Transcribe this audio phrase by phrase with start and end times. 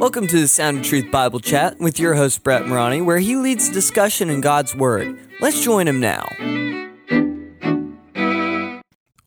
[0.00, 3.36] Welcome to the Sound of Truth Bible Chat with your host, Brett Morani, where he
[3.36, 5.18] leads discussion in God's Word.
[5.42, 6.26] Let's join him now.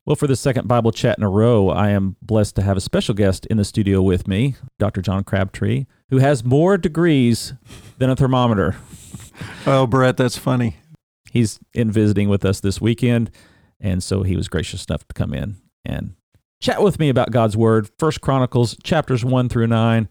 [0.03, 2.81] Well, for the second Bible chat in a row, I am blessed to have a
[2.81, 5.03] special guest in the studio with me, Dr.
[5.03, 7.53] John Crabtree, who has more degrees
[7.99, 8.75] than a thermometer.
[9.65, 10.77] Oh, Brett, that's funny.
[11.31, 13.29] He's in visiting with us this weekend,
[13.79, 16.15] and so he was gracious enough to come in and
[16.61, 20.09] chat with me about God's Word, First Chronicles chapters 1 through 9.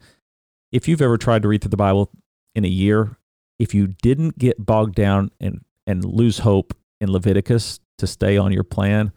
[0.72, 2.10] If you've ever tried to read through the Bible
[2.54, 3.18] in a year,
[3.58, 8.52] if you didn't get bogged down and, and lose hope in Leviticus to stay on
[8.52, 9.12] your plan,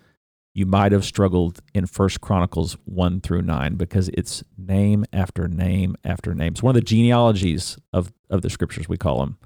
[0.54, 5.96] you might have struggled in First Chronicles 1 through 9 because it's name after name
[6.04, 6.54] after name.
[6.54, 9.38] It's one of the genealogies of, of the scriptures, we call them.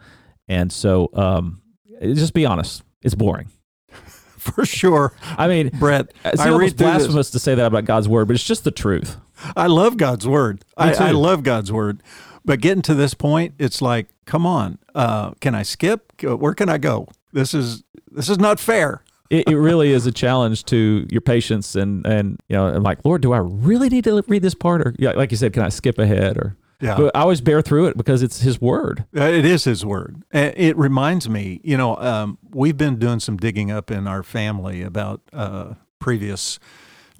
[0.48, 1.62] And so, um,
[2.02, 3.52] just be honest, it's boring.
[4.38, 5.14] For sure.
[5.38, 8.44] I mean, Brett, it's I almost blasphemous to say that about God's word, but it's
[8.44, 9.18] just the truth.
[9.56, 10.64] I love God's word.
[10.78, 10.94] I.
[10.94, 12.02] I love God's word.
[12.46, 16.22] But getting to this point, it's like, come on, uh, can I skip?
[16.24, 17.08] Where can I go?
[17.34, 19.04] This is this is not fair.
[19.30, 23.06] It, it really is a challenge to your patience and and you know, I'm like,
[23.06, 25.62] Lord, do I really need to read this part, or yeah, like you said, can
[25.62, 26.98] I skip ahead, or Yeah.
[26.98, 29.06] But I always bear through it because it's His word.
[29.16, 30.24] Uh, It is His word.
[30.32, 34.82] It reminds me, you know, um, we've been doing some digging up in our family
[34.82, 36.58] about uh, previous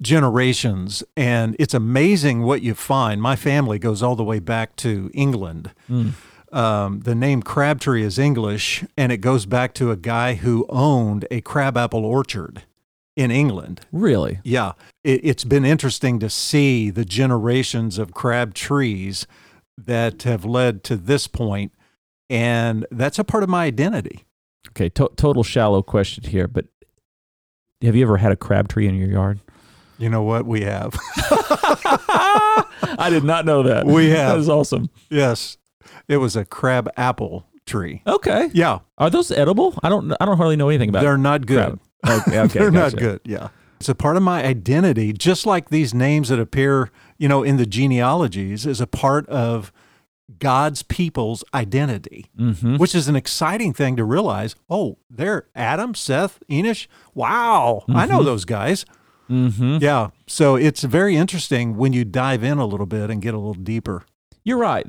[0.00, 3.20] generations, and it's amazing what you find.
[3.20, 5.72] My family goes all the way back to England.
[6.52, 11.26] Um, the name Crabtree is English, and it goes back to a guy who owned
[11.30, 12.64] a crabapple orchard
[13.16, 13.82] in England.
[13.92, 14.72] Really, Yeah,
[15.04, 19.26] it, it's been interesting to see the generations of Crabtrees
[19.78, 21.72] that have led to this point,
[22.28, 24.24] and that's a part of my identity.
[24.70, 24.88] okay.
[24.90, 26.66] To- total shallow question here, but
[27.82, 29.40] have you ever had a crab tree in your yard?
[30.00, 30.94] You know what we have?
[31.78, 33.86] I did not know that.
[33.86, 34.32] We have.
[34.34, 34.90] That is awesome.
[35.08, 35.58] yes,
[36.08, 38.02] it was a crab apple tree.
[38.06, 39.78] Okay, Yeah, are those edible?
[39.82, 40.12] I don't.
[40.20, 41.00] I don't hardly know anything about.
[41.00, 41.04] It.
[41.04, 41.78] They're not good.
[41.78, 41.80] crab.
[42.28, 42.96] Okay, okay, they're gotcha.
[42.96, 43.20] not good.
[43.24, 43.48] Yeah.
[43.78, 47.56] It's a part of my identity, just like these names that appear, you know, in
[47.58, 49.70] the genealogies, is a part of
[50.38, 52.26] God's people's identity.
[52.38, 52.76] Mm-hmm.
[52.76, 54.54] which is an exciting thing to realize.
[54.70, 56.86] Oh, they're Adam, Seth, Enosh.
[57.14, 58.24] Wow, I know Mhm.
[58.24, 58.86] those guys.
[59.30, 59.78] Mm-hmm.
[59.80, 60.08] Yeah.
[60.26, 63.54] So it's very interesting when you dive in a little bit and get a little
[63.54, 64.04] deeper.
[64.44, 64.86] You're right.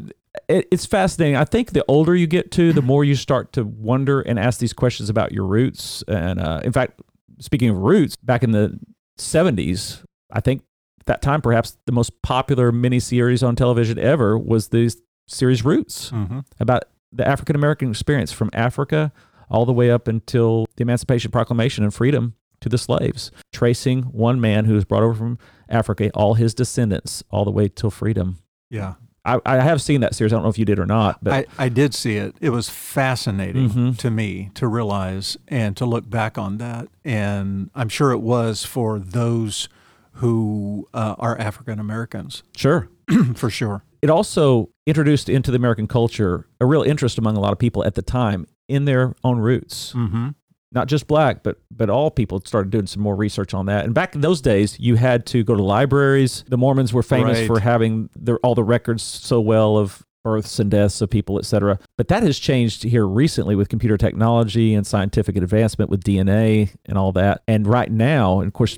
[0.47, 1.35] It's fascinating.
[1.35, 4.59] I think the older you get to, the more you start to wonder and ask
[4.59, 6.03] these questions about your roots.
[6.07, 7.01] And uh, in fact,
[7.39, 8.79] speaking of roots, back in the
[9.19, 10.63] 70s, I think
[11.01, 14.93] at that time, perhaps the most popular miniseries on television ever was the
[15.27, 16.39] series Roots Mm-hmm.
[16.59, 19.11] about the African American experience from Africa
[19.49, 24.39] all the way up until the Emancipation Proclamation and freedom to the slaves, tracing one
[24.39, 25.37] man who was brought over from
[25.69, 28.37] Africa, all his descendants, all the way till freedom.
[28.69, 28.95] Yeah.
[29.23, 30.33] I, I have seen that series.
[30.33, 32.35] I don't know if you did or not, but I, I did see it.
[32.41, 33.97] It was fascinating Mhm.
[33.99, 36.87] to me to realize and to look back on that.
[37.05, 39.69] And I'm sure it was for those
[40.13, 42.89] who uh, are African Americans, sure.
[43.35, 43.83] for sure.
[44.01, 47.83] It also introduced into the American culture a real interest among a lot of people
[47.85, 49.93] at the time in their own roots.
[49.95, 50.29] Mm-hmm.
[50.73, 53.83] Not just black, but but all people started doing some more research on that.
[53.85, 56.45] And back in those days, you had to go to libraries.
[56.47, 57.47] The Mormons were famous Right.
[57.47, 61.45] for having their, all the records so well of births and deaths of people, et
[61.45, 61.77] cetera.
[61.97, 66.97] But that has changed here recently with computer technology and scientific advancement with DNA and
[66.97, 67.41] all that.
[67.47, 68.77] And right now, and of course,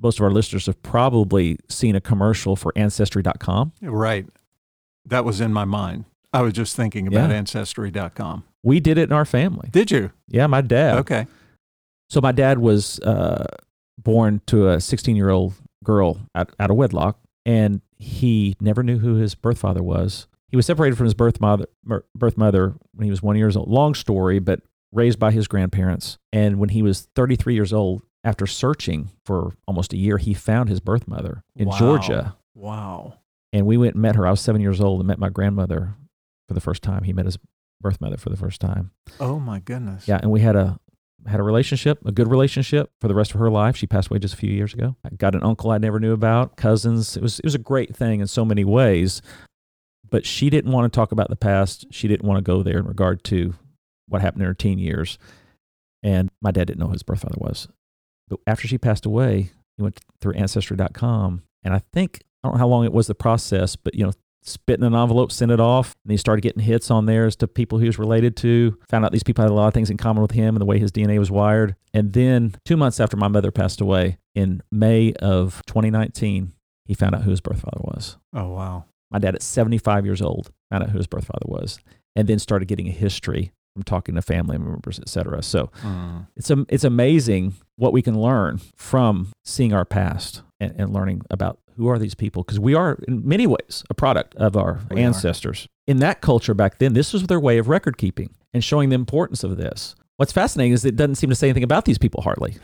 [0.00, 3.72] most of our listeners have probably seen a commercial for Ancestry.com.
[3.80, 4.26] Right.
[5.06, 6.04] That was in my mind.
[6.32, 7.36] I was just thinking about Yeah.
[7.36, 8.44] Ancestry.com.
[8.62, 9.68] We did it in our family.
[9.72, 10.12] Did you?
[10.28, 10.98] Yeah, my dad.
[10.98, 11.26] Okay.
[12.10, 13.46] So my dad was uh,
[13.98, 18.98] born to a 16 year old girl out, out of wedlock, and he never knew
[18.98, 20.26] who his birth father was.
[20.48, 21.66] He was separated from his birth mother,
[22.14, 23.68] birth mother when he was one years old.
[23.68, 24.60] Long story, but
[24.92, 26.18] raised by his grandparents.
[26.32, 30.68] And when he was 33 years old, after searching for almost a year, he found
[30.68, 31.78] his birth mother in Wow.
[31.78, 32.36] Georgia.
[32.54, 33.14] Wow.
[33.54, 34.26] And we went and met her.
[34.26, 35.94] I was seven years old and met my grandmother
[36.46, 37.02] for the first time.
[37.04, 37.38] He met his
[37.82, 38.92] birth mother for the first time.
[39.20, 40.08] Oh my goodness.
[40.08, 40.78] Yeah, and we had a
[41.26, 43.76] had a relationship, a good relationship for the rest of her life.
[43.76, 44.96] She passed away just a few years ago.
[45.04, 47.16] I got an uncle I never knew about, cousins.
[47.16, 49.22] It was it was a great thing in so many ways.
[50.10, 51.86] But she didn't want to talk about the past.
[51.90, 53.54] She didn't want to go there in regard to
[54.08, 55.18] what happened in her teen years.
[56.02, 57.68] And my dad didn't know who his birth father was.
[58.28, 62.58] But after she passed away, he went through ancestry.com and I think I don't know
[62.58, 64.12] how long it was the process, but you know,
[64.42, 67.36] spit in an envelope, sent it off, and he started getting hits on there as
[67.36, 68.76] to people he was related to.
[68.88, 70.66] Found out these people had a lot of things in common with him and the
[70.66, 71.76] way his DNA was wired.
[71.94, 76.52] And then two months after my mother passed away, in May of 2019,
[76.86, 78.16] he found out who his birth father was.
[78.34, 78.84] Oh wow.
[79.10, 81.78] My dad, at 75 years old, found out who his birth father was,
[82.16, 85.42] and then started getting a history from talking to family members, et cetera.
[85.42, 86.26] So Mm.
[86.36, 91.22] it's, am- it's amazing what we can learn from seeing our past and, and learning
[91.30, 94.80] about who are these people because we are in many ways a product of our
[94.90, 95.06] We are.
[95.06, 98.88] ancestors in that culture back then this was their way of record keeping and showing
[98.90, 101.98] the importance of this what's fascinating is it doesn't seem to say anything about these
[101.98, 102.56] people hardly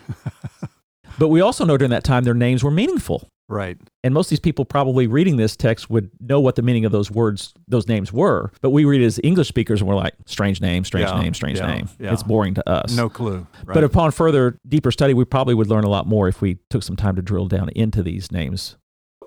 [1.19, 3.79] but we also know during that time their names were meaningful Right.
[4.05, 6.93] and most of these people probably reading this text would know what the meaning of
[6.93, 10.13] those words those names were but we read it as english speakers and we're like
[10.27, 12.13] strange name strange Yeah, name strange yeah, name yeah.
[12.13, 13.47] it's boring to us No clue.
[13.65, 13.73] Right.
[13.73, 16.83] but upon further, deeper study, we probably would learn a lot more if we took
[16.83, 18.77] some time to drill down into these names.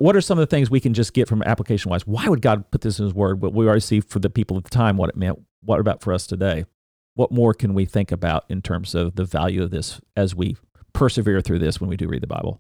[0.02, 2.08] What are some of the things we can just get from application wise?
[2.08, 3.40] Why would God put this in His Word?
[3.40, 5.40] But we already see for the people at the time what it meant.
[5.64, 6.66] What about for us today?
[7.14, 10.58] What more can we think about in terms of the value of this as we
[10.92, 12.60] persevere through this when we do read the Bible?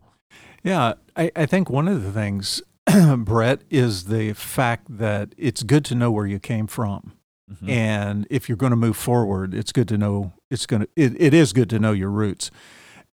[0.61, 2.61] Yeah, I, I think one of the things,
[3.17, 7.13] Brett, is the fact that it's good to know where you came from.
[7.51, 7.69] Mm-hmm.
[7.71, 11.19] And if you're going to move forward, it's good to know it's going to it,
[11.19, 12.51] it is good to know your roots.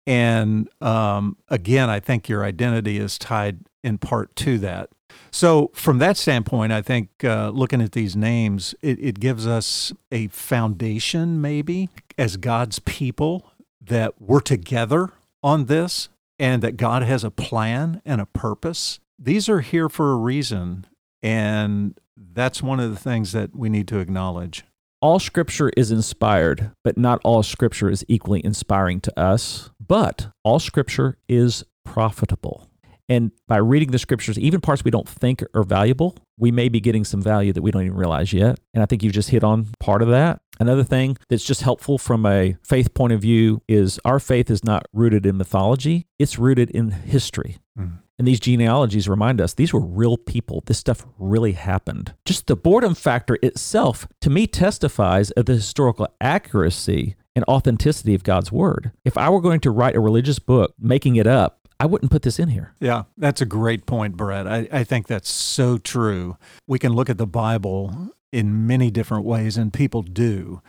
[0.09, 4.89] And um, again, I think your identity is tied in part to that.
[5.31, 9.93] So, from that standpoint, I think uh, looking at these names, it, it gives us
[10.11, 13.53] a foundation, maybe, as God's people,
[13.83, 15.11] that we're together
[15.43, 16.09] on this
[16.39, 19.01] and that God has a plan and a purpose.
[19.19, 20.87] These are here for a reason.
[21.23, 24.65] And that's one of the things that we need to acknowledge.
[25.01, 29.71] All scripture is inspired, but not all scripture is equally inspiring to us.
[29.85, 32.69] But all scripture is profitable.
[33.09, 36.79] And by reading the scriptures, even parts we don't think are valuable, we may be
[36.79, 38.59] getting some value that we don't even realize yet.
[38.75, 40.43] And I think you've just hit on part of that.
[40.61, 44.63] Another thing that's just helpful from a faith point of view is our faith is
[44.63, 47.57] not rooted in mythology, it's rooted in history.
[47.79, 48.01] Mm.
[48.19, 50.63] And these genealogies remind us these were real people.
[50.67, 52.15] This stuff really happened.
[52.25, 58.25] Just the boredom factor itself, to me, testifies of the historical accuracy and authenticity of
[58.25, 58.91] God's word.
[59.05, 62.23] If I were going to write a religious book making it up, I wouldn't put
[62.23, 62.75] this in here.
[62.81, 64.49] Yeah, that's a great point, Brett.
[64.49, 66.37] I, I think that's so true.
[66.67, 70.61] We can look at the Bible in many different ways, and people do,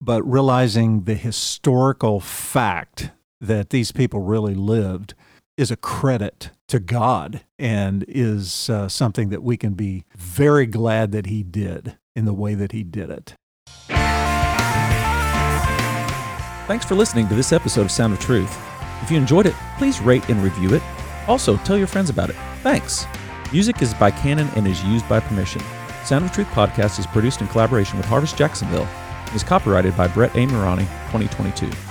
[0.00, 5.14] but realizing the historical fact that these people really lived
[5.56, 11.12] is a credit to God and is uh, something that we can be very glad
[11.12, 13.34] that He did in the way that He did it.
[16.66, 18.56] Thanks for listening to this episode of Sound of Truth.
[19.02, 20.82] If you enjoyed it, please rate and review it.
[21.26, 22.36] Also, tell your friends about it.
[22.62, 23.06] Thanks.
[23.52, 25.62] Music is by Canon and is used by permission.
[26.04, 28.86] Sound of Truth podcast is produced in collaboration with Harvest Jacksonville
[29.26, 30.46] and is copyrighted by Brett A.
[30.46, 31.87] Murani, 2022.